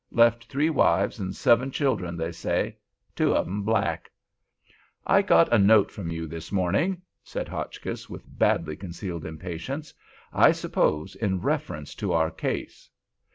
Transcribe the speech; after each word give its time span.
Left 0.09 0.45
three 0.45 0.71
wives 0.71 1.19
and 1.19 1.35
seven 1.35 1.69
children, 1.69 2.17
they 2.17 2.31
say 2.31 2.75
—two 3.15 3.35
of 3.35 3.45
'em 3.45 3.61
black." 3.61 4.09
"I 5.05 5.21
got 5.21 5.53
a 5.53 5.59
note 5.59 5.91
from 5.91 6.09
you 6.09 6.25
this 6.25 6.51
morning," 6.51 7.03
said 7.23 7.47
Hotchkiss, 7.47 8.09
with 8.09 8.23
badly 8.27 8.75
concealed 8.75 9.27
impatience. 9.27 9.93
"I 10.33 10.53
suppose 10.53 11.13
in 11.15 11.39
reference 11.41 11.93
to 11.93 12.13
our 12.13 12.31
case. 12.31 12.89